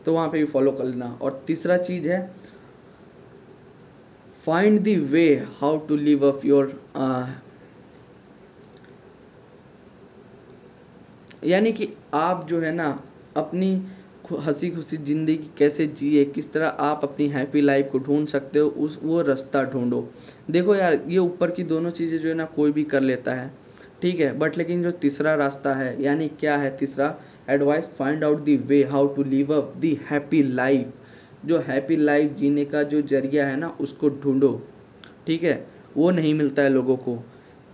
तो 0.04 0.12
वहाँ 0.14 0.28
पे 0.28 0.38
भी 0.38 0.44
फॉलो 0.46 0.72
कर 0.72 0.84
लेना। 0.84 1.18
और 1.22 1.42
तीसरा 1.46 1.76
चीज़ 1.78 2.08
है 2.08 2.20
find 4.38 4.80
the 4.80 4.96
way 5.10 5.26
how 5.60 5.78
to 5.86 5.96
live 5.96 6.26
of 6.28 6.44
your 6.44 6.80
यानी 11.44 11.72
कि 11.72 11.88
आप 12.14 12.46
जो 12.48 12.60
है 12.60 12.72
ना, 12.72 12.88
अपनी 13.36 13.74
हँसी 14.32 14.70
खुशी 14.70 14.96
ज़िंदगी 14.96 15.50
कैसे 15.58 15.86
जिए, 15.86 16.24
किस 16.24 16.52
तरह 16.52 16.66
आप 16.66 17.00
अपनी 17.04 17.26
हैप्पी 17.28 17.60
लाइफ 17.60 17.88
को 17.92 17.98
ढूंढ 17.98 18.26
सकते 18.26 18.58
हो, 18.58 18.68
उस, 18.68 18.98
वो 19.02 19.20
रास्ता 19.22 19.62
ढूंढो। 19.64 20.08
देखो 20.50 20.74
यार, 20.74 21.00
ये 21.08 21.18
ऊपर 21.18 21.50
की 21.50 21.64
दोनों 21.64 21.90
चीज़ें 21.90 22.18
जो 22.18 22.28
है 22.28 22.34
ना, 22.34 22.44
कोई 22.44 22.72
भी 22.72 22.84
कर 22.84 23.00
लेता 23.00 23.34
है, 23.34 23.50
ठीक 24.02 24.20
है? 24.20 24.32
बट 24.38 24.58
लेकिन 24.58 24.82
जो 24.82 24.90
तीसरा 24.90 25.34
रास्ता 25.34 25.74
है, 25.74 26.02
यानी 26.02 26.28
क्या 26.40 26.56
है 26.56 26.76
तीसरा? 26.76 27.14
Advice 27.50 27.90
find 27.90 28.24
out 28.24 28.40
the 28.40 28.56
way 28.56 28.82
how 28.84 29.06
to 29.06 29.22
live 29.22 29.54
up 29.54 29.72
the 29.76 29.98
happy 30.10 30.42
life 30.42 31.46
जो 31.46 31.58
हैप्पी 31.58 31.96
लाइफ 31.96 32.32
जीने 32.32 32.64
का 32.64 32.82
जो 32.82 33.02
ज़रिया 33.02 33.46
है 33.46 33.56
ना, 33.56 33.76
उसको 33.80 34.08
ढूंढो, 34.08 34.60
ठीक 35.26 35.42
है? 35.42 35.66
वो 35.96 36.10
नहीं 36.10 36.34
मिलता 36.34 36.62
है 36.62 36.68
लोगों 36.68 36.96
को। 36.96 37.22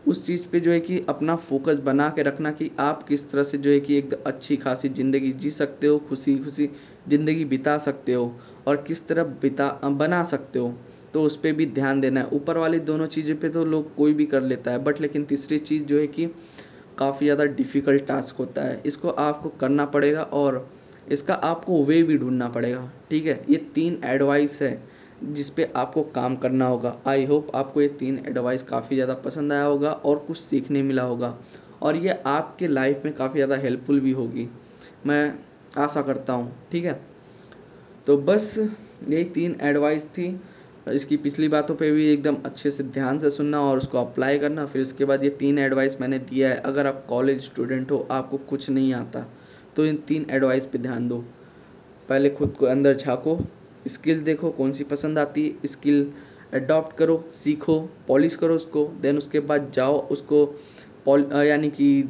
उस 0.06 0.24
चीज़ 0.26 0.46
पे 0.48 0.60
जो 0.60 0.70
है 0.70 0.80
कि 0.80 1.04
अपना 1.08 1.36
फोकस 1.36 1.78
बना 1.78 2.08
के 2.08 2.22
रखना 2.22 2.50
कि 2.52 2.70
आप 2.80 3.02
किस 3.02 3.30
तरह 3.30 3.42
से 3.42 3.58
जो 3.58 3.70
है 3.70 3.80
कि 3.80 3.96
एक 3.98 4.12
अच्छी 4.16 4.56
खासी 4.56 4.88
ज़िंदगी 4.88 5.32
जी 5.32 5.50
सकते 5.50 5.86
हो, 5.86 5.98
खुशी 5.98 6.36
खुशी 6.38 6.68
ज़िंदगी 7.08 7.44
बिता 7.44 7.76
सकते 7.78 8.12
हो 8.12 8.34
और 8.66 8.82
किस 8.82 9.06
तरह 9.08 9.24
बिता, 9.42 9.68
बना 9.84 10.22
सकते 10.24 10.58
हो। 10.58 10.74
तो 11.14 11.22
उस 11.22 11.36
पर 11.36 11.52
भी 11.52 11.66
ध्यान 11.66 12.00
देना 12.00 12.20
है। 12.20 12.28
ऊपर 12.28 12.58
वाली 12.58 12.78
दोनों 12.80 13.06
चीज़ों 13.06 13.36
पे 13.36 13.48
तो 13.48 13.64
लोग 13.64 13.94
कोई 13.94 14.12
भी 14.14 14.26
कर 14.26 14.42
लेता 14.42 14.70
है, 14.70 14.78
बट 14.78 15.00
लेकिन 15.00 15.24
तीसरी 15.24 15.58
चीज़ 15.58 15.84
जो 15.84 15.98
है 15.98 16.06
कि 16.06 16.26
काफ़ी 16.98 17.26
ज़्यादा 17.26 17.44
डिफ़िकल्ट 17.46 18.06
टास्क 18.06 18.36
होता 18.36 18.62
है। 18.62 18.80
इसको 18.86 19.10
आपको 19.10 19.48
करना 19.60 19.84
पड़ेगा 19.86 20.22
और 20.22 20.68
इसका 21.12 21.34
आपको 21.34 21.84
वे 21.84 22.02
भी 22.02 22.16
ढूंढना 22.18 22.48
पड़ेगा। 22.48 22.90
ठीक 23.10 23.26
है? 23.26 23.40
ये 23.50 23.56
तीन 23.74 24.00
एडवाइस 24.04 24.60
है। 24.62 24.72
जिस 25.22 25.50
पे 25.50 25.70
आपको 25.76 26.02
काम 26.14 26.36
करना 26.36 26.66
होगा। 26.66 26.96
आई 27.06 27.24
होप 27.24 27.54
आपको 27.54 27.82
ये 27.82 27.88
तीन 27.90 28.18
एडवाइस 28.28 28.62
काफ़ी 28.62 28.96
ज़्यादा 28.96 29.14
पसंद 29.16 29.52
आया 29.52 29.64
होगा 29.64 29.90
और 29.90 30.18
कुछ 30.18 30.38
सीखने 30.38 30.82
मिला 30.82 31.02
होगा। 31.02 31.36
और 31.82 31.96
ये 31.96 32.20
आपके 32.26 32.68
लाइफ 32.68 33.04
में 33.04 33.12
काफ़ी 33.14 33.38
ज़्यादा 33.38 33.56
हेल्पफुल 33.56 34.00
भी 34.00 34.12
होगी। 34.12 34.48
मैं 35.06 35.34
आशा 35.78 36.02
करता 36.02 36.32
हूँ, 36.32 36.52
ठीक 36.72 36.84
है? 36.84 37.00
तो 38.06 38.16
बस 38.18 38.54
यही 39.08 39.24
तीन 39.26 39.56
एडवाइस 39.60 40.06
थी। 40.08 40.40
इसकी 40.88 41.16
पिछली 41.18 41.48
बातों 41.48 41.74
पे 41.74 41.90
भी 41.92 42.06
एकदम 42.08 42.36
अच्छे 42.44 42.70
से 42.70 42.82
ध्यान 42.84 43.18
से 43.18 43.30
सुनना 43.30 43.60
और 43.60 43.78
उसको 43.78 43.98
अप्लाई 43.98 44.38
करना। 44.38 44.66
फिर 44.66 44.82
इसके 44.82 45.04
बाद 45.04 45.24
ये 45.24 45.30
तीन 45.30 45.58
एडवाइस 45.58 46.00
मैंने 46.00 46.18
दिया 46.20 46.48
है। 46.48 46.56
अगर 46.56 46.86
आप 46.86 47.04
कॉलेज 47.08 47.42
स्टूडेंट 47.44 47.90
हो, 47.90 48.06
आपको 48.10 48.36
कुछ 48.38 48.68
नहीं 48.70 48.92
आता 48.94 49.26
तो 49.76 49.84
इन 49.86 49.96
तीन 50.06 50.26
एडवाइस 50.30 50.66
पे 50.66 50.78
ध्यान 50.78 51.08
दो। 51.08 51.24
पहले 52.08 52.30
खुद 52.30 52.54
को 52.58 52.66
अंदर 52.66 52.94
झाँको। 52.94 53.38
स्किल 53.88 54.20
देखो, 54.22 54.50
कौन 54.50 54.72
सी 54.72 54.84
पसंद 54.84 55.18
आती 55.18 55.46
है 55.46 55.68
स्किल 55.68 56.06
अडॉप्ट 56.54 56.96
करो, 56.96 57.24
सीखो 57.34 57.78
पॉलिश 58.08 58.36
करो 58.36 58.54
उसको 58.54 58.84
देन 59.02 59.18
उसके 59.18 59.40
बाद 59.42 59.70
जाओ 59.74 60.00
उसको 60.08 60.46
यानी 61.44 61.70
कि 61.70 62.04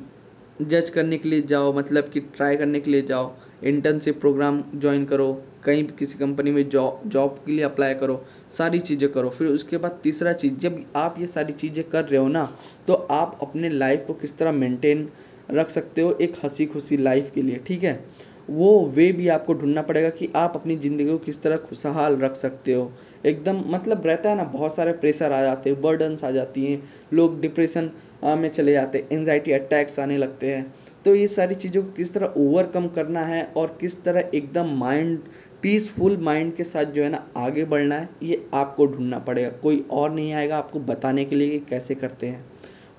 जज 0.60 0.90
करने 0.90 1.18
के 1.18 1.28
लिए 1.28 1.42
जाओ 1.42 1.72
मतलब 1.72 2.08
कि 2.08 2.20
ट्राई 2.20 2.56
करने 2.56 2.80
के 2.80 2.90
लिए 2.90 3.02
जाओ 3.02 3.32
इंटर्नशिप 3.62 4.20
प्रोग्राम 4.20 4.62
ज्वाइन 4.74 5.04
करो, 5.04 5.32
कहीं 5.64 5.84
किसी 5.88 6.18
कंपनी 6.18 6.50
में 6.50 6.68
जॉब 6.68 7.00
जॉब 7.06 7.34
के 7.46 7.52
लिए 7.52 7.64
अप्लाई 7.64 7.94
करो, 7.94 8.24
सारी 8.50 8.80
चीज़ें 8.80 9.10
करो। 9.12 9.30
फिर 9.30 9.48
उसके 9.48 9.76
बाद 9.76 9.98
तीसरा 10.02 10.32
चीज़, 10.32 10.54
जब 10.54 10.82
आप 10.96 11.18
ये 11.20 11.26
सारी 11.26 11.52
चीज़ें 11.54 11.84
कर 11.84 12.04
रहे 12.04 12.20
हो 12.20 12.28
ना 12.28 12.44
तो 12.88 12.94
आप 12.94 13.38
अपने 13.42 13.68
लाइफ 13.70 14.04
को 14.06 14.14
किस 14.14 14.36
तरह 14.38 14.52
मेंटेन 14.52 15.08
रख 15.50 15.70
सकते 15.70 16.02
हो 16.02 16.12
एक 16.12 16.34
हँसी 16.44 16.66
खुशी 16.66 16.96
लाइफ 16.96 17.30
के 17.34 17.42
लिए, 17.42 17.60
ठीक 17.66 17.82
है? 17.82 18.04
वो 18.50 18.84
वे 18.86 19.10
भी 19.12 19.28
आपको 19.28 19.54
ढूंढना 19.54 19.82
पड़ेगा 19.82 20.08
कि 20.10 20.28
आप 20.36 20.56
अपनी 20.56 20.76
ज़िंदगी 20.76 21.04
को 21.06 21.16
किस 21.18 21.42
तरह 21.42 21.56
खुशहाल 21.58 22.16
रख 22.18 22.34
सकते 22.36 22.72
हो। 22.72 22.90
एकदम 23.26 23.62
मतलब 23.66 24.06
रहता 24.06 24.30
है 24.30 24.36
ना, 24.36 24.44
बहुत 24.44 24.74
सारे 24.74 24.92
प्रेशर 24.94 25.32
आ 25.32 25.40
जाते 25.42 25.70
हैं 25.70 25.80
बर्डन्स 25.82 26.24
आ 26.24 26.30
जाती 26.30 26.64
हैं, 26.66 26.82
लोग 27.12 27.40
डिप्रेशन 27.40 27.90
में 28.24 28.48
चले 28.48 28.72
जाते 28.72 28.98
हैं 28.98 29.08
एनजाइटी 29.12 29.52
अटैक्स 29.52 29.98
आने 30.00 30.16
लगते 30.18 30.54
हैं। 30.54 30.72
तो 31.04 31.14
ये 31.14 31.26
सारी 31.28 31.54
चीज़ों 31.56 31.82
को 31.82 31.90
किस 31.92 32.12
तरह 32.14 32.34
ओवरकम 32.38 32.88
करना 32.88 33.20
है 33.24 33.42
और 33.56 33.76
किस 33.80 34.02
तरह 34.04 34.30
एकदम 34.34 34.76
माइंड 34.78 35.18
पीसफुल 35.62 36.16
माइंड 36.18 36.54
के 36.54 36.64
साथ 36.64 36.84
जो 36.86 37.02
है 37.02 37.08
ना 37.10 37.24
आगे 37.36 37.64
बढ़ना 37.66 37.94
है, 37.94 38.08
ये 38.22 38.44
आपको 38.54 38.86
ढूंढना 38.86 39.18
पड़ेगा। 39.20 39.48
कोई 39.62 39.84
और 39.90 40.10
नहीं 40.10 40.32
आएगा 40.32 40.58
आपको 40.58 40.80
बताने 40.80 41.24
के 41.24 41.36
लिए 41.36 41.48
कि 41.50 41.58
कैसे 41.60 41.94
करते 41.94 42.26
हैं। 42.26 42.44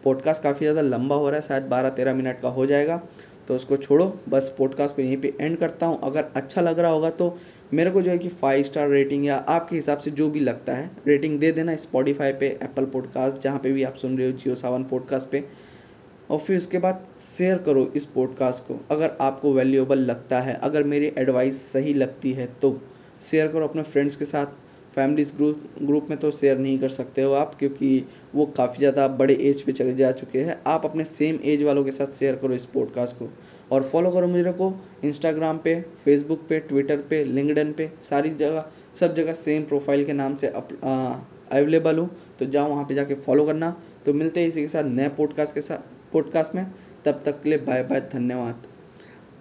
पॉडकास्ट 0.03 0.43
काफ़ी 0.43 0.65
ज़्यादा 0.65 0.81
लंबा 0.81 1.15
हो 1.15 1.29
रहा 1.29 1.36
है, 1.36 1.41
शायद 1.41 1.63
बारह 1.63 1.89
तेरह 1.89 2.13
मिनट 2.13 2.39
का 2.41 2.50
हो 2.50 2.65
जाएगा। 2.65 3.01
तो 3.51 3.55
उसको 3.55 3.77
छोड़ो। 3.77 4.05
बस 4.29 4.48
पॉडकास्ट 4.58 4.96
को 4.96 5.01
यहीं 5.01 5.15
पे 5.17 5.34
एंड 5.41 5.58
करता 5.58 5.86
हूँ। 5.86 6.00
अगर 6.03 6.25
अच्छा 6.36 6.62
लग 6.62 6.79
रहा 6.79 6.91
होगा 6.91 7.10
तो 7.10 7.38
मेरे 7.74 7.91
को 7.91 8.01
जो 8.01 8.12
है 8.12 8.17
कि 8.17 8.29
फाइव 8.29 8.63
स्टार 8.63 8.89
रेटिंग 8.89 9.25
या 9.25 9.38
आपके 9.50 9.75
हिसाब 9.75 9.98
से 9.98 10.12
जो 10.12 10.29
भी 10.29 10.39
लगता 10.39 10.74
है 10.74 10.89
रेटिंग 11.08 11.38
दे 11.39 11.51
देना 11.51 11.75
स्पॉटीफाई 11.77 12.34
पे 12.34 12.48
एप्पल 12.63 12.86
पॉडकास्ट 12.86 13.41
जहाँ 13.41 13.60
पे 13.60 13.72
भी 13.72 13.84
आप 13.84 13.96
सुन 13.96 14.17
रहे 14.17 14.31
हो 14.31 14.38
जियो 14.38 14.55
सावन 14.55 14.84
पॉडकास्ट 14.84 15.29
पे। 15.29 15.43
और 16.29 16.39
फिर 16.39 16.58
उसके 16.58 16.77
बाद 16.77 17.05
शेयर 17.20 17.58
करो 17.58 17.86
इस 17.96 18.05
पॉडकास्ट 18.05 18.63
को। 18.63 18.79
अगर 18.91 19.17
आपको 19.22 19.53
वैल्यूएबल 19.53 20.00
लगता 20.00 20.39
है, 20.39 20.53
अगर 20.53 20.84
मेरी 20.84 21.12
एडवाइस 21.17 21.62
सही 21.72 21.93
लगती 21.93 22.31
है 22.31 22.46
तो 22.62 22.79
शेयर 23.22 23.48
करो 23.48 23.67
अपने 23.67 23.84
फ्रेंड्स 23.84 24.15
के 24.15 24.25
साथ। 24.25 24.46
फैमिलीज़ 24.93 25.36
ग्रुप 25.36 25.63
ग्रुप 25.81 26.07
में 26.10 26.17
तो 26.19 26.31
शेयर 26.31 26.57
नहीं 26.57 26.77
कर 26.79 26.89
सकते 26.89 27.21
हो 27.21 27.33
आप, 27.33 27.53
क्योंकि 27.55 28.03
वो 28.36 28.45
काफ़ी 28.57 28.77
ज़्यादा 28.77 29.07
बड़े 29.10 29.33
एज 29.41 29.62
पे 29.62 29.71
चले 29.71 29.93
जा 29.95 30.12
चुके 30.13 30.39
हैं। 30.39 30.60
आप 30.67 30.86
अपने 30.86 31.05
सेम 31.05 31.39
एज 31.43 31.63
वालों 31.63 31.83
के 31.83 31.91
साथ 31.91 32.17
शेयर 32.19 32.36
करो 32.36 32.53
इस 32.53 32.65
पॉडकास्ट 32.67 33.15
को 33.17 33.29
और 33.71 33.83
फॉलो 33.83 34.12
करो 34.12 34.27
मुझे 34.27 34.51
को 34.53 34.74
इंस्टाग्राम 35.03 35.57
पे 35.57 35.79
फेसबुक 36.03 36.41
पे 36.50 36.60
ट्विटर 36.62 36.98
पे 37.10 37.24
लिंकडन 37.24 37.71
पे, 37.71 37.89
सारी 38.01 38.29
जगह, 38.31 38.65
सब 38.95 39.15
जगह 39.15 39.33
सेम 39.36 39.63
प्रोफ़ाइल 39.63 40.05
के 40.05 40.13
नाम 40.13 40.36
से 40.36 40.48
अवेलेबल 40.48 41.98
हूँ। 41.98 42.10
तो 42.39 42.45
जाओ 42.48 42.69
वहाँ 42.69 42.83
पे 42.86 42.95
जाके 42.95 43.13
फॉलो 43.15 43.45
करना। 43.45 43.75
तो 44.05 44.13
मिलते 44.13 44.39
हैं 44.39 44.48
इसी 44.48 44.62
के 44.62 44.67
साथ 44.67 44.83
नए 44.86 45.07
पॉडकास्ट 45.12 45.53
के 45.55 45.62
साथ 45.62 46.12
पॉडकास्ट 46.13 46.55
में। 46.55 46.65
तब 47.05 47.21
तक 47.25 47.41
के 47.41 47.50
लिए 47.50 47.57
बाय 47.60 47.83
बाय 47.83 48.01
धन्यवाद। 48.13 48.67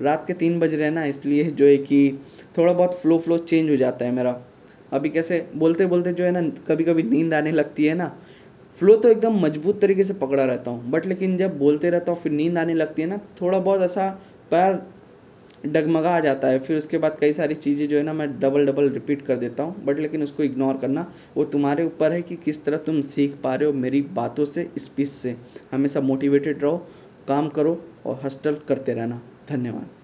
रात 0.02 0.24
के 0.26 0.32
तीन 0.34 0.58
बज 0.60 0.74
रहे 0.74 0.84
हैं 0.84 0.92
ना, 0.92 1.04
इसलिए 1.04 1.44
जो 1.44 1.66
है 1.66 1.76
कि 1.78 2.18
थोड़ा 2.58 2.72
बहुत 2.72 2.94
फ्लो 2.94 3.18
फ्लो 3.18 3.38
चेंज 3.38 3.70
हो 3.70 3.76
जाता 3.76 4.04
है 4.04 4.12
मेरा। 4.12 4.32
अभी 4.92 5.10
कैसे 5.10 5.46
बोलते 5.54 5.86
बोलते 5.86 6.12
जो 6.12 6.24
है 6.24 6.30
ना 6.30 6.42
कभी 6.68 6.84
कभी 6.84 7.02
नींद 7.02 7.34
आने 7.34 7.52
लगती 7.52 7.86
है 7.86 7.94
ना 7.94 8.12
फ्लो 8.76 8.94
तो 8.96 9.08
एकदम 9.08 9.38
मज़बूत 9.40 9.80
तरीके 9.80 10.04
से 10.04 10.14
पकड़ा 10.14 10.44
रहता 10.44 10.70
हूँ। 10.70 10.90
बट 10.90 11.06
लेकिन 11.06 11.36
जब 11.36 11.58
बोलते 11.58 11.90
रहता 11.90 12.12
हूँ, 12.12 12.20
फिर 12.20 12.32
नींद 12.32 12.58
आने 12.58 12.74
लगती 12.74 13.02
है 13.02 13.08
ना, 13.08 13.18
थोड़ा 13.40 13.58
बहुत 13.58 13.80
ऐसा 13.80 14.08
पैर 14.50 14.80
डगमगा 15.66 16.10
आ 16.10 16.20
जाता 16.20 16.48
है। 16.48 16.58
फिर 16.58 16.76
उसके 16.76 16.98
बाद 16.98 17.16
कई 17.20 17.32
सारी 17.32 17.54
चीज़ें 17.54 17.86
जो 17.88 17.96
है 17.96 18.02
ना, 18.02 18.12
मैं 18.12 18.28
डबल 18.40 18.66
डबल 18.66 18.88
रिपीट 18.90 19.22
कर 19.22 19.36
देता 19.36 19.62
हूँ। 19.62 19.84
बट 19.84 19.98
लेकिन 19.98 20.22
उसको 20.22 20.42
इग्नोर 20.42 20.76
करना, 20.76 21.06
वो 21.36 21.44
तुम्हारे 21.44 21.84
ऊपर 21.84 22.12
है 22.12 22.22
कि 22.22 22.36
किस 22.36 22.64
तरह 22.64 22.76
तुम 22.78 23.00
सीख 23.02 23.36
पा 23.44 23.54
रहे 23.54 23.66
हो 23.66 23.72
मेरी 23.74 24.02
बातों 24.02 24.44
से 24.44 24.70
स्पीच 24.78 25.08
से। 25.08 25.36
हमेशा 25.72 26.00
मोटिवेटेड 26.00 26.62
रहो, 26.62 26.76
काम 27.28 27.48
करो 27.48 27.80
और 28.06 28.20
हस्टल 28.24 28.58
करते 28.68 28.94
रहना। 28.94 29.22
धन्यवाद। 29.48 29.99